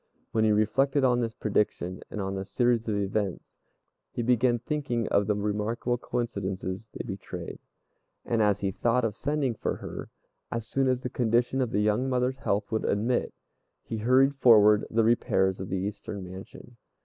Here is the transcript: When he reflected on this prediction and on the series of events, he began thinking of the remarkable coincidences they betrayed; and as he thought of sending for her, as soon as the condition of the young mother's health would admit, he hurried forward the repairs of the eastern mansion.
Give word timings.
When 0.31 0.45
he 0.45 0.51
reflected 0.51 1.03
on 1.03 1.19
this 1.21 1.35
prediction 1.35 2.01
and 2.09 2.19
on 2.19 2.33
the 2.33 2.43
series 2.43 2.87
of 2.87 2.95
events, 2.95 3.53
he 4.09 4.23
began 4.23 4.57
thinking 4.57 5.07
of 5.09 5.27
the 5.27 5.35
remarkable 5.35 5.99
coincidences 5.99 6.89
they 6.91 7.05
betrayed; 7.05 7.59
and 8.25 8.41
as 8.41 8.61
he 8.61 8.71
thought 8.71 9.05
of 9.05 9.15
sending 9.15 9.53
for 9.53 9.75
her, 9.75 10.09
as 10.51 10.65
soon 10.65 10.87
as 10.87 11.03
the 11.03 11.09
condition 11.11 11.61
of 11.61 11.69
the 11.69 11.81
young 11.81 12.09
mother's 12.09 12.39
health 12.39 12.71
would 12.71 12.83
admit, 12.85 13.31
he 13.83 13.99
hurried 13.99 14.33
forward 14.37 14.87
the 14.89 15.03
repairs 15.03 15.59
of 15.59 15.69
the 15.69 15.77
eastern 15.77 16.23
mansion. 16.23 16.77